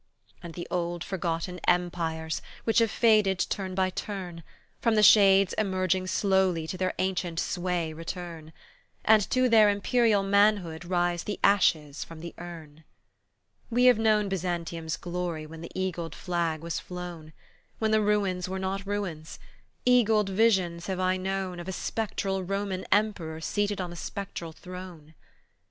[0.41, 4.41] And the old forgotten empires, which have faded turn by turn,
[4.79, 8.51] From the shades emerging slowly to their ancient sway return,
[9.05, 12.83] And to their imperial manhood rise the ashes from the urn.
[13.69, 17.31] We have known Bzyantium's glory when the eagled flag was flown,
[17.77, 19.37] When the ruins were not ruins;
[19.85, 25.13] eagled visions have I known Of a spectral Roman emperor seated on a spectral throne.